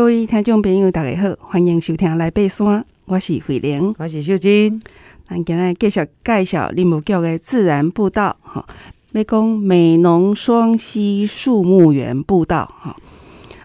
[0.00, 4.80] 各位听众朋友，大家好，欢迎收听来爬山，我是慧玲，我是秀珍。
[5.28, 8.64] 咱今日继续介绍林务局的自然步道，吼，
[9.12, 12.96] 要讲美浓双溪树木园步道，吼。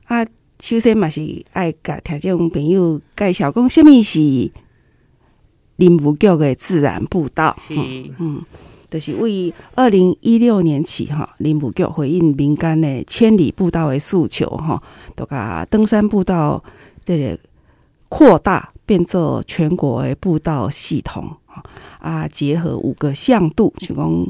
[0.08, 0.26] 啊，
[0.60, 4.20] 首先嘛是爱甲听众朋友介绍讲，什么是
[5.78, 7.58] 林务局的自然步道？
[7.65, 7.74] 是，
[8.20, 8.44] 嗯。
[8.90, 14.81] 就是为二零一六年起，哈，林务局回应民间的千里步道的诉求，哈，
[15.15, 16.63] 都把登山步道
[17.02, 17.38] 这个
[18.08, 21.35] 扩大变做全国的步道系统，
[21.99, 24.27] 啊，结合五个向度，就讲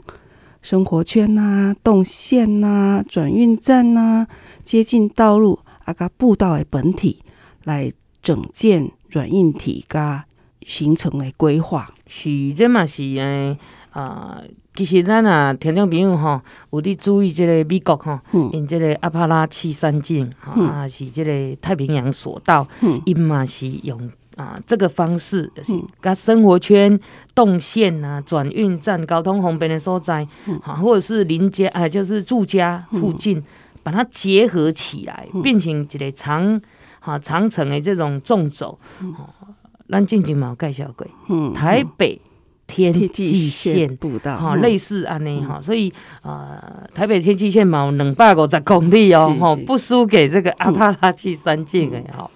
[0.62, 4.26] 生活圈呐、动线呐、转运站呐、
[4.64, 7.20] 接近道路啊，个步道的本体
[7.66, 7.92] 来
[8.23, 10.26] 整建软硬体，加
[10.66, 11.94] 形成的规划。
[12.08, 13.58] 是，这嘛是诶。
[13.95, 14.41] 啊，
[14.73, 16.41] 其实咱啊，听众朋友吼，
[16.72, 18.20] 有伫注意这个美国吼，
[18.52, 22.67] 因、嗯、这个阿帕拉契山径，啊、嗯，是这个太平洋索道，
[23.05, 27.00] 因、嗯、嘛是用啊这个方式，就是甲生活圈、
[27.33, 30.27] 动线啊、转运站、交通方便的所在，
[30.61, 33.44] 好、嗯，或者是邻家，啊，就是住家附近，嗯、
[33.81, 36.61] 把它结合起来，嗯、变成一个长，
[37.00, 39.55] 哈，长城的这种纵走，哦、嗯，
[39.88, 42.20] 咱进前嘛有介绍过，嗯，台北。
[42.67, 44.38] 天际线步道。
[44.38, 46.59] 哈，类似安尼哈，所以呃，
[46.94, 52.30] 台北天际线嘛，有两百五十公里哦，哈，不输给这个阿帕拉契山径的哈。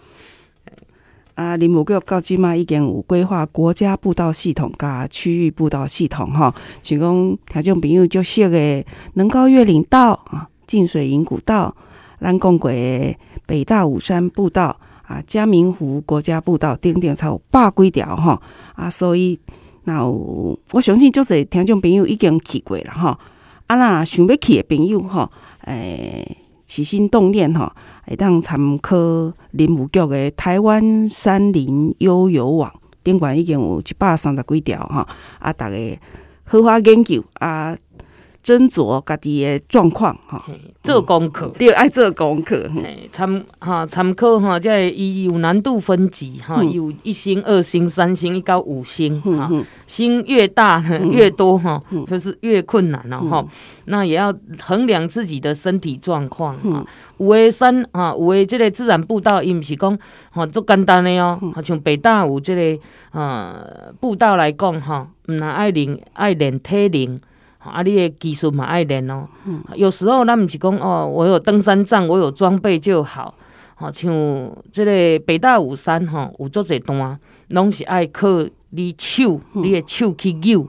[1.34, 11.76] 啊，林务局到即嘛已经有规划国家步道系统加区域步道系统哈，就讲听众朋友就识的能高月岭道啊、浸水营古道、
[12.20, 13.16] 咱讲过的
[13.48, 18.40] 北大武山步道啊、嘉明湖国家步道，顶顶才有百几条吼
[18.76, 19.40] 啊，所以。
[19.90, 23.18] 那有我相信，就是听众朋友已经去过了吼。
[23.66, 25.32] 啊，若想要去的朋友吼，
[25.66, 26.38] 诶，
[26.68, 27.72] 起心动念吼，
[28.06, 28.96] 会当参考
[29.52, 32.72] 林务局的台湾山林悠游网，
[33.04, 35.08] 顶管已经有一百三十几条吼。
[35.40, 35.98] 啊，逐个
[36.44, 37.76] 好好研究啊。
[38.44, 40.44] 斟酌家己的状况哈，
[40.82, 42.70] 做功课，对，爱做功课，
[43.12, 49.52] 参哈参考哈，即系伊有难度分级哈，有一星、二星、三星，一到五星哈，
[49.86, 50.80] 星越大
[51.12, 53.46] 越多哈，就是越困难了哈。
[53.86, 56.86] 那也要衡量自己的身体状况哈。
[57.18, 59.98] 有诶山哈，有诶这个自然步道，伊毋是讲
[60.32, 67.20] 哈足简单的哦，像北大有这个呃步道来讲哈，毋若爱练爱练体能。
[67.60, 69.28] 啊，你的技术嘛爱练哦。
[69.76, 73.36] 有时候咱毋是讲哦，我有登山杖，我有装备就好。
[73.76, 74.12] 好像
[74.74, 77.18] 这个北大武山吼，有足侪段，
[77.50, 78.28] 拢是爱靠
[78.72, 80.68] 你手，你的手去扭，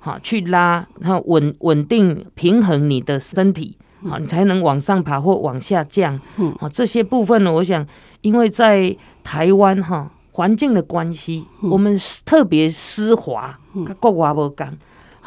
[0.00, 3.76] 好去拉，然后稳稳定平衡你的身体，
[4.08, 6.20] 好，你才能往上爬或往下降。
[6.58, 7.86] 好，这些部分呢，我想，
[8.22, 14.66] 因为在台湾哈环境的关系，我们特别湿滑，跟国外无共。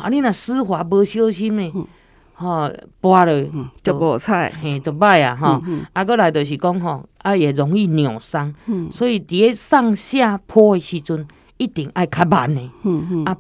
[0.01, 0.09] 啊！
[0.09, 1.71] 你若湿滑无小心诶，
[2.33, 3.45] 吼，滑了
[3.83, 5.35] 就无彩，嘿，就歹啊！
[5.35, 5.61] 吼，
[5.93, 8.53] 啊，过来就是讲吼，啊，也容易扭伤，
[8.89, 12.69] 所以伫上下坡诶时阵，一定爱较慢诶，
[13.25, 13.37] 啊，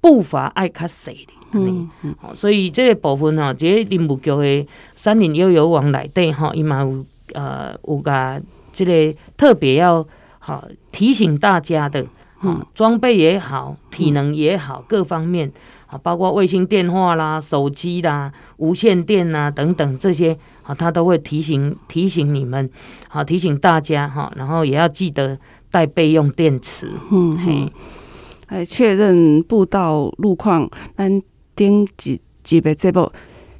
[0.00, 1.88] 步伐爱较细诶，
[2.34, 4.66] 所以这个部分吼，这个林务局的
[4.96, 7.04] 山林悠游网内底吼，伊嘛有
[7.34, 8.42] 呃有个
[8.72, 10.04] 这个特别要
[10.40, 12.04] 好提醒大家的，
[12.38, 15.52] 哈，装备也好，体能也好，各方面。
[15.90, 22.70] 啊，包括卫星电话啦、手机啦、无线电啦等等这些，啊，他都会提醒提醒你们，
[23.08, 25.36] 好提醒大家哈，然后也要记得
[25.68, 26.92] 带备用电池。
[27.10, 27.72] 嗯嘿，
[28.46, 30.70] 哎，确认步道路况。
[30.96, 31.20] 咱
[31.56, 33.10] 顶几几个节目，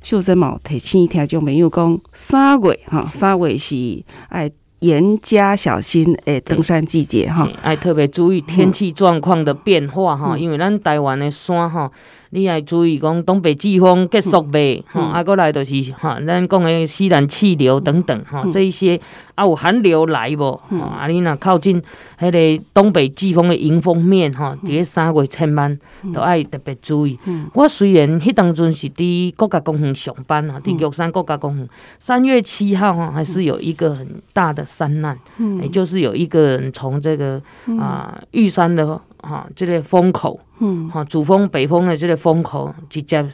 [0.01, 4.49] 秀珍嘛提醒听众朋友讲，三月哈，三月是哎
[4.79, 11.91] 严加小心诶，登山季节哈，哎特别注意天气状况的变化哈，因为咱台湾的山哈。
[12.33, 14.85] 你爱注意讲东北季风结束未？
[14.93, 19.01] 吼、嗯，啊，过来就是哈，咱讲的西南气流等等哈，这一些
[19.35, 20.61] 啊有寒流来无？
[20.71, 21.83] 吼、啊，你若靠近
[22.21, 25.77] 迄个东北季风的迎风面吼，伫咧三月千万
[26.15, 27.19] 都爱特别注意。
[27.27, 31.69] 嗯、我虽然迄当阵是伫国家公园上班啊，伫玉山国家公园，
[31.99, 37.43] 三月七号哈，还是有一个很大的山难，嗯、也就是有一个人从这个
[37.81, 40.41] 啊玉山的哈这个风口。
[40.59, 43.33] 嗯，哈，主风北风的这个风口直接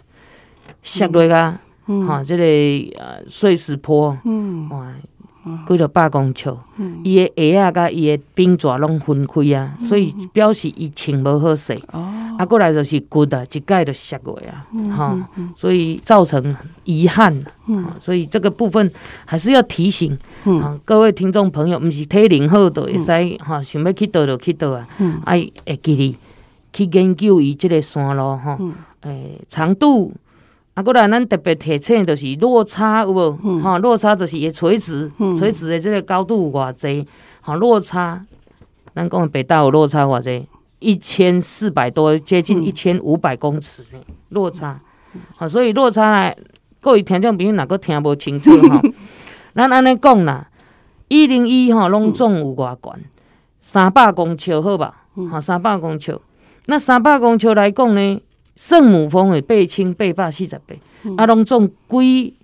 [0.83, 1.59] 摔落个，
[2.06, 2.44] 哈，这个
[3.03, 4.94] 呃碎石坡，嗯，哇，
[5.67, 6.53] 几条百公尺，
[7.05, 11.73] 伊个鞋啊，甲伊个冰爪拢分开啊，所以表示伊穿无好势。
[11.93, 16.55] 哦，啊，过来就是骨啊，一盖就削过啊，哈，所以造成
[16.85, 18.91] 遗憾，嗯，所以这个部分
[19.25, 24.87] 还是要提醒，嗯，各位听众朋友，毋是体能好的会使哈，想要去倒就去倒啊，
[25.25, 26.17] 爱，会记哩，
[26.73, 28.59] 去研究伊即个山路哈，
[29.03, 30.13] 诶，长度，
[30.76, 33.61] 啊，过来咱特别提醒就是落差有无？
[33.62, 37.08] 哈，落差就是伊垂直，垂直的这个高度有偌济，
[37.40, 38.23] 吼，落差，
[38.94, 40.46] 咱讲北大有落差偌济。
[40.78, 44.78] 一千四百多，接近一千五百公尺呢，落差，
[45.34, 46.37] 好，所以落差来，
[46.81, 48.82] 各位听众朋友若个听无清楚吼？
[49.56, 50.46] 咱安尼讲啦，
[51.08, 53.05] 一零一吼，拢总有偌悬，
[53.58, 55.06] 三百公尺好吧？
[55.32, 56.20] 吼，三百公尺，
[56.67, 58.20] 那三百公尺来讲呢，
[58.56, 60.75] 圣母峰的八千八百四十八，
[61.17, 62.35] 啊，拢总几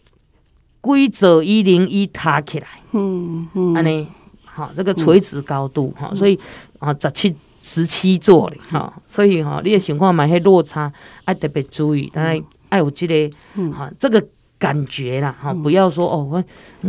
[0.83, 4.07] 几座一零一塔起来，嗯嗯，安尼，
[4.45, 6.39] 好，这个垂直高度哈，所以
[6.79, 7.35] 啊，十七。
[7.65, 10.93] 十七座嘞，哈，所以哈，你的情况嘛，迄落差
[11.25, 12.37] 爱特别注意，但
[12.71, 13.31] 爱有这个
[13.71, 14.21] 哈，这个
[14.63, 16.37] 感觉啦，哈，不要说哦，我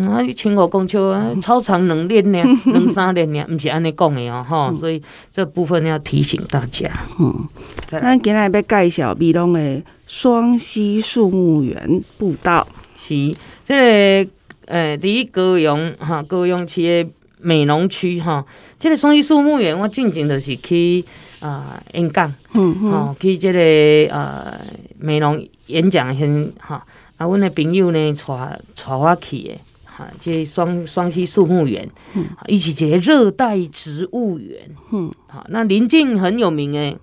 [0.07, 2.39] 啊，你千五公尺啊， 超长能练呢，
[2.71, 6.87] 两三练呢，不是安尼讲的哦，哈，所以这部分要提醒大家。
[7.19, 7.49] 嗯，
[7.87, 13.33] 咱今日要介绍美浓的双溪树木园步道，是
[13.65, 14.31] 这个
[14.67, 17.11] 呃，第一高雄哈，高雄市的
[17.41, 18.45] 美浓区哈。
[18.79, 21.03] 这个双溪树木园，我进前就是去
[21.39, 24.59] 啊演讲，嗯嗯，哦，去这个呃
[24.99, 26.85] 美容演讲先哈，
[27.17, 36.97] 啊，阮的朋友呢带带我去的，哈，这双双溪树木园，嗯，一起这个热带植物园，嗯，好，那邻近很有名诶，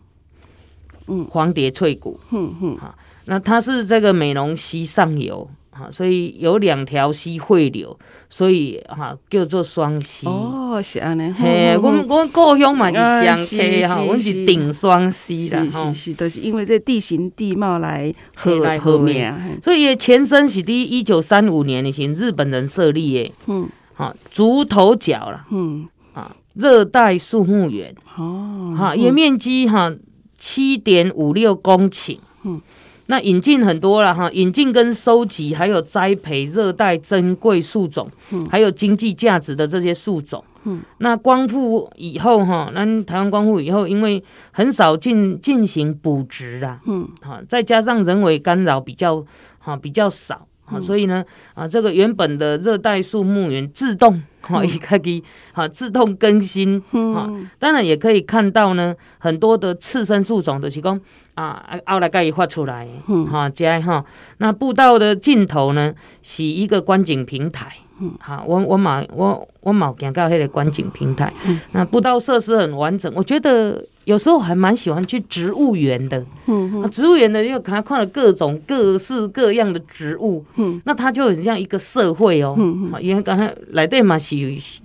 [1.11, 2.95] 嗯，黄蝶翠谷，嗯嗯，好，
[3.27, 5.51] 那它是这个美浓溪上游。
[5.91, 7.99] 所以有两条溪汇流，
[8.29, 10.27] 所以哈叫做双溪。
[10.27, 11.33] 哦，是安尼。
[11.33, 15.91] 嘿，我我故乡嘛是双溪哈，我是顶双溪的哈。
[15.91, 18.12] 是是，都是因为这地形地貌来
[18.62, 19.35] 来合名。
[19.62, 23.33] 所以前身是第一九三五年以前日本人设立的。
[23.47, 23.67] 嗯。
[23.95, 25.47] 好，竹头角了。
[25.51, 25.89] 嗯。
[26.12, 27.95] 啊，热带树木园。
[28.19, 28.75] 哦。
[28.77, 29.91] 好，也面积哈
[30.40, 32.19] 七点五六公顷。
[32.42, 32.60] 嗯。
[33.06, 44.22] 那引进很多了哈，引进跟收集，还有栽培热带珍贵树种，嗯，还有经济价值的这些树种，嗯，那光复以后哈，那台湾光复以后，因为
[44.52, 49.26] 很少进进行补植啊，嗯，好，再加上人为干扰比较
[49.58, 50.46] 哈比较少。
[50.66, 61.00] 啊，所以呢，啊，这个原本的热带树木园自动，哈，也可以，哈，自动更新，哈，当然也可以看到呢，很多的次生树种的提供，
[61.35, 62.88] 啊，后来可以画出来，
[63.31, 64.05] 哈，这哈，
[64.38, 67.73] 那步道的尽头呢，是一个观景平台。
[68.02, 76.19] 嗯，好，我我马我我冇行到迄个观景平台，嗯、那步道设施很完整，我觉得有时候还蛮喜欢去植物园的。
[76.47, 80.44] 嗯嗯，植物园呢又看看了各种各式各样的植物。
[80.56, 82.55] 嗯，那它就很像一个社会哦。
[82.58, 84.37] 嗯嗯，因为刚才来对嘛是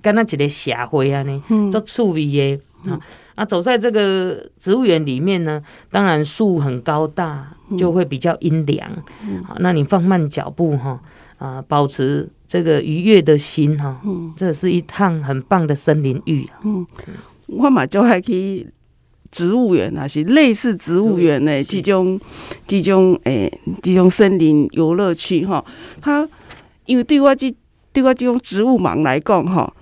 [0.02, 2.60] 跟那一个社会啊呢，做处理耶。
[2.88, 3.00] 啊
[3.36, 7.48] 啊，走在这个植物园里面呢，当然树很高大，
[7.78, 8.90] 就会比较阴凉。
[9.28, 11.00] 嗯，好，那你放慢脚步哈，
[11.38, 12.30] 啊，保持。
[12.48, 16.48] 这个愉悦的心哈，嗯，这是一趟很棒的森林浴。
[16.64, 16.86] 嗯，
[17.48, 18.68] 我嘛就还去
[19.36, 22.18] 植物园啊，是类似植物园的这种、
[22.66, 23.52] 这种诶，
[23.82, 25.64] 这种森林游乐区哈。
[26.02, 26.26] 它
[26.86, 27.54] 因为对我这
[27.92, 29.74] 对我这种植物盲来讲哈，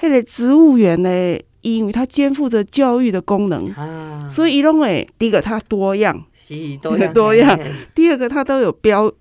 [0.00, 7.60] 那个植物园呢，因为它肩负着教育的功能啊，所以一种诶，第一个它多样，是多样 多样，
[7.94, 9.12] 第二个它都有标。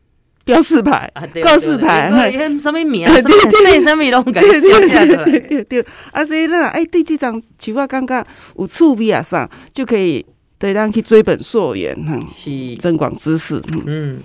[0.46, 1.10] 标示牌、
[1.42, 2.12] 告示牌，
[2.60, 3.14] 什么名啊？
[3.16, 5.24] 什么这什么拢给写下来。
[5.24, 8.26] 对对对，啊，所以那哎，对这张奇怪刚刚
[8.58, 10.26] 有触笔啊上，就可以
[10.60, 13.58] 对让去追本溯源哈，是增广知识。
[13.86, 14.20] 嗯，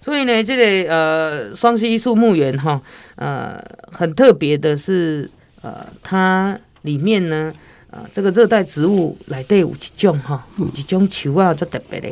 [0.00, 2.80] 所以呢，这个呃双溪树木园哈，
[3.16, 3.62] 呃
[3.92, 7.52] 很特别的是，呃它里面呢，
[7.90, 12.08] 呃这个热带植物来对有一种哈，有一种树啊，就特别的，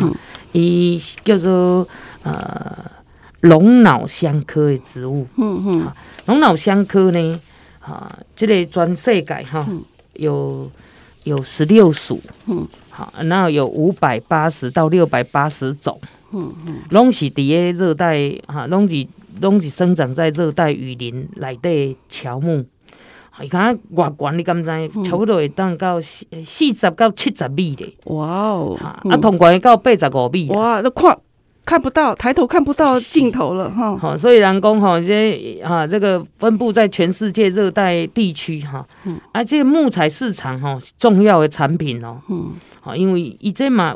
[0.00, 0.12] 嗯，
[0.50, 1.86] 伊叫做。
[2.24, 2.90] 呃，
[3.40, 5.92] 龙脑香科的植物，嗯嗯，
[6.26, 7.40] 龙脑香科呢，
[7.80, 9.66] 啊，这个全世界哈，
[10.14, 10.70] 有
[11.24, 16.00] 有十六属，嗯，好，然后有五百八十到六百八十种，
[16.30, 19.04] 嗯嗯，拢是伫个热带哈，拢是
[19.40, 22.64] 拢是生长在热带雨林内底乔木，
[23.42, 24.70] 伊看外观你敢知？
[25.02, 31.18] 差不多会当到四四十到七十米的，哇哦，啊，通关到八十五米，哇，那看。
[31.64, 33.96] 看不到，抬头看不到尽头了哈。
[33.96, 43.94] 好，所以人讲哈，这啊这个分布在全世界热带地区哈，嗯，而且木材市场哈重要的产品哦，嗯，好，因为以这嘛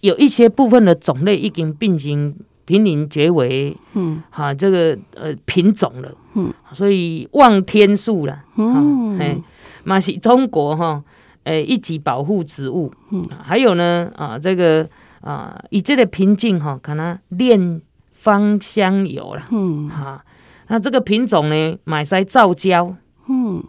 [0.00, 9.36] 有一些部分的种类已经变成濒临绝危，嗯，哈，这个呃品种了，嗯，所以望天树了，嗯，哎，
[9.82, 11.02] 嘛是中国哈，
[11.42, 14.88] 诶一级保护植物，嗯，还有呢啊这个。
[15.20, 20.24] 啊，以这个瓶颈哈，可能炼芳香油啦，嗯，哈，
[20.68, 22.94] 那这个品种呢，买晒造胶，
[23.28, 23.62] 嗯，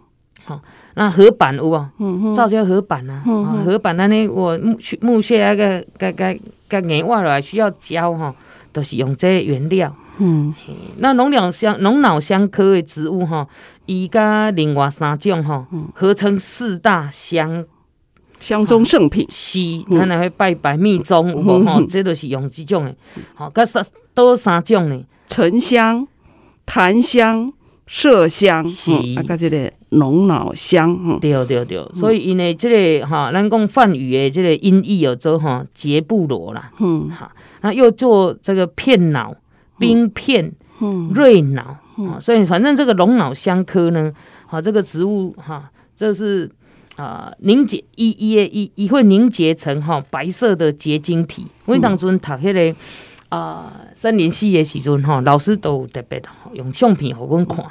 [0.44, 0.60] 好，
[0.94, 8.34] 那合板有啊，嗯造胶合板啊，嗯，合板那呢，我木木屑那个该该该硬挖来需要胶哈，
[8.72, 10.54] 都是用这个原料，嗯，
[10.98, 13.46] 那龙脑香龙脑香科的植物哈，
[13.84, 17.66] 伊加另外三种哈，合成四大香。
[18.42, 21.64] 香中圣品，是，咱来会拜拜密宗，有无？
[21.64, 21.80] 吼？
[21.86, 22.94] 这都是用这种的，
[23.34, 23.82] 好，搁三
[24.12, 25.00] 多三种呢？
[25.28, 26.06] 沉香、
[26.66, 27.52] 檀香、
[27.88, 37.30] 麝香，是，啊，搁这个龙脑香，对对对，所以因为这个哈，咱讲梵语的这个音译有做哈杰布罗啦，嗯，好，
[37.60, 39.32] 那又做这个片脑、
[39.78, 40.52] 冰片、
[41.14, 41.62] 瑞脑，
[41.96, 44.12] 啊所以反正这个龙脑香科呢，
[44.46, 46.50] 好，这个植物哈，这是。
[46.96, 51.46] 啊，凝结一一一一会凝结成哈白色的结晶体。
[51.64, 52.76] 我当阵读迄个
[53.30, 56.22] 啊森林系的时阵哈，老师都有特别
[56.52, 57.64] 用相片给我们看。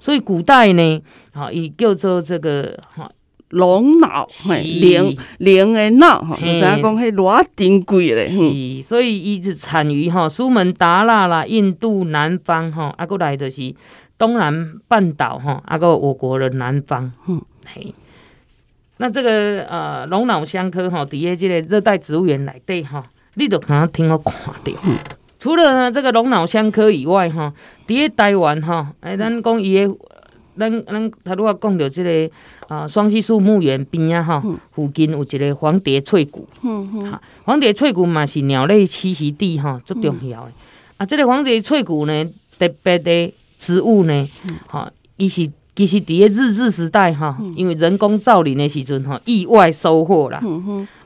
[0.00, 1.02] 所以古代呢，
[1.32, 3.08] 哈，伊叫做这个哈
[3.50, 8.26] 龙脑，龙龙的脑哈，你知影讲迄偌珍贵嘞？
[8.26, 13.72] 是，所以伊是产于哈苏门答腊啦、印度南方哈，啊，过来就是
[14.18, 17.40] 东南半岛哈，啊，个我国的南方，嗯，
[17.72, 17.94] 嘿。
[18.98, 23.02] 那这个呃龙脑香科吼，底下这个热带植物园内底吼，
[23.34, 24.32] 你都可能听我看
[24.62, 24.72] 到。
[24.84, 24.96] 嗯、
[25.36, 27.52] 除了呢这个龙脑香科以外吼，
[27.88, 29.96] 底下台湾吼，哎，咱讲伊个，
[30.56, 32.34] 咱咱他如果讲到这个
[32.68, 36.48] 啊双溪树木园边啊吼，附近有一个黄蝶翠谷。
[36.62, 37.10] 嗯嗯。
[37.10, 40.52] 哈，黄蝶翠谷嘛是鸟类栖息地吼，最重要的。
[40.98, 42.24] 啊，这个黄蝶翠谷呢，
[42.58, 44.28] 特别的植物呢，
[44.68, 45.50] 吼，伊是。
[45.76, 50.40] 其实伫个日治时代哈，因为人工造林的时阵哈，意外收获啦。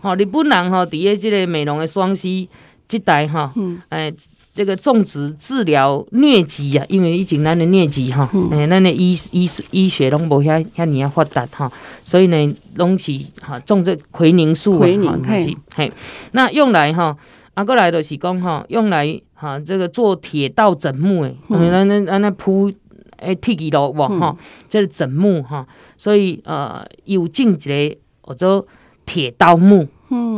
[0.00, 2.46] 好，日本人哈，伫个即个美容的双溪
[2.86, 3.50] 这代哈，
[3.88, 4.12] 哎，
[4.52, 11.72] 这个种植治疗疟疾啊，因为以前咱的疟疾哈，哎，咱的医医医学拢无遐遐尼啊发达哈，
[12.04, 15.92] 所以呢，拢是哈种这奎宁树啊，嘿，嘿，
[16.32, 17.16] 那用来哈，
[17.54, 22.70] 啊，过来就是讲哈，用来哈这个做铁道枕木诶，咱咱咱那铺。
[23.18, 24.36] 诶，铁基路哇哈，
[24.68, 27.96] 这是枕木哈，所以呃，有进一个
[28.28, 28.66] 叫做
[29.04, 29.86] 铁刀木，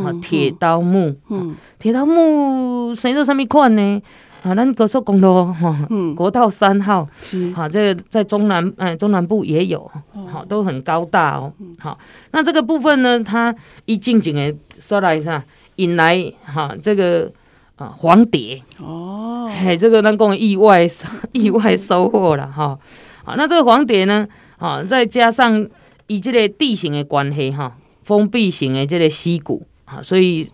[0.02, 4.02] 哈，铁刀木，嗯，铁刀木生做什么款呢？
[4.42, 7.06] 啊，咱高速公路哈，国道三号，
[7.54, 9.90] 好，这个在中南，哎，中南部也有，
[10.32, 11.98] 好，都很高大哦，好，
[12.32, 15.44] 那这个部分呢，它一进进的说来一下，
[15.76, 17.30] 引来哈这个。
[17.80, 20.86] 啊，黄蝶哦，嘿，这个能够意外
[21.32, 22.78] 意外收获了哈。
[23.24, 25.66] 好，那这个黄蝶呢，啊，再加上
[26.06, 30.46] 以这个地形的关系哈，封闭型的这个溪谷啊，所以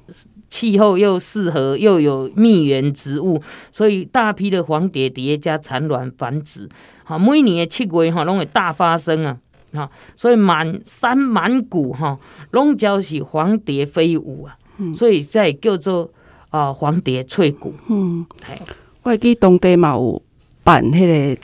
[0.49, 3.43] 气候又适合，又有蜜源植物，
[3.73, 6.69] 所以大批的黄蝶蝶加产卵繁殖。
[7.03, 9.37] 好，每年的七月哈，拢会大发生啊，
[9.73, 12.17] 哈，所以满山满谷哈，
[12.53, 14.57] 拢就是黄蝶飞舞啊，
[14.95, 16.09] 所以在叫做。
[16.51, 18.59] 啊，黄蝶翠谷，嗯，嘿，
[19.03, 20.23] 我记当地嘛有
[20.63, 21.41] 办迄个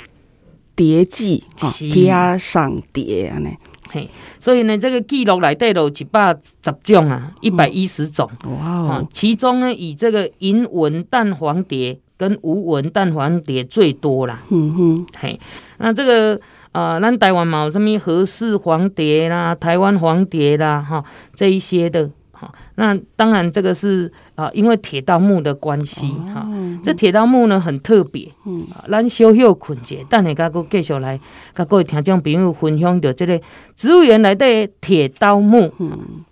[0.75, 1.45] 蝶季，
[1.93, 3.49] 加上蝶安尼，
[3.91, 15.39] 嘿，所以呢，这个记录内底有一百十种啊，一百一十种，哇哦，其中呢，以这个银纹淡黄蝶跟无纹淡黄蝶最多啦，嗯哼，嘿，
[15.79, 16.41] 那这个
[16.71, 21.05] 呃，咱台湾嘛有什么荷氏黄蝶啦，台湾黄蝶啦，哈，
[21.35, 22.09] 这一些的。
[22.77, 26.47] 那当然，这个是啊，因为铁道木的关系哈。
[26.83, 31.19] 这铁道木呢很特别，嗯，咱小小困者，等下甲佫继续来，
[31.55, 33.41] 甲各位听众朋友分享着这个
[33.77, 35.73] 植物园内的铁道木。
[35.79, 36.25] 嗯